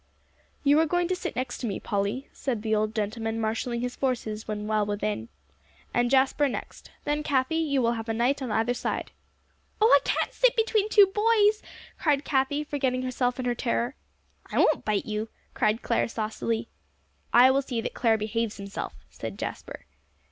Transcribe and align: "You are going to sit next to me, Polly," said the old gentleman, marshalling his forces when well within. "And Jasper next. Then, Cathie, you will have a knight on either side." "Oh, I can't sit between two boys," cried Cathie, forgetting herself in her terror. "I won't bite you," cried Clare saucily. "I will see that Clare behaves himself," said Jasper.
"You 0.63 0.79
are 0.79 0.87
going 0.87 1.07
to 1.09 1.15
sit 1.15 1.35
next 1.35 1.59
to 1.59 1.67
me, 1.67 1.79
Polly," 1.79 2.27
said 2.33 2.63
the 2.63 2.73
old 2.73 2.95
gentleman, 2.95 3.39
marshalling 3.39 3.81
his 3.81 3.95
forces 3.95 4.47
when 4.47 4.65
well 4.65 4.83
within. 4.83 5.29
"And 5.93 6.09
Jasper 6.09 6.47
next. 6.47 6.89
Then, 7.03 7.21
Cathie, 7.21 7.57
you 7.57 7.83
will 7.83 7.91
have 7.91 8.09
a 8.09 8.13
knight 8.15 8.41
on 8.41 8.51
either 8.51 8.73
side." 8.73 9.11
"Oh, 9.79 9.85
I 9.85 9.99
can't 10.03 10.33
sit 10.33 10.55
between 10.55 10.89
two 10.89 11.05
boys," 11.05 11.61
cried 11.99 12.25
Cathie, 12.25 12.63
forgetting 12.63 13.03
herself 13.03 13.37
in 13.39 13.45
her 13.45 13.53
terror. 13.53 13.93
"I 14.51 14.57
won't 14.57 14.83
bite 14.83 15.05
you," 15.05 15.29
cried 15.53 15.83
Clare 15.83 16.07
saucily. 16.07 16.67
"I 17.31 17.51
will 17.51 17.61
see 17.61 17.79
that 17.79 17.93
Clare 17.93 18.17
behaves 18.17 18.57
himself," 18.57 18.95
said 19.11 19.37
Jasper. 19.37 19.85